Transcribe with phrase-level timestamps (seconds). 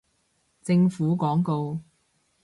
[0.63, 1.79] 政府廣告